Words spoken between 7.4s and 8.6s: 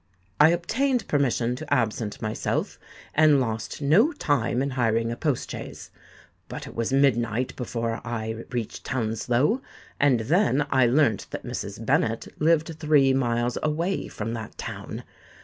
before I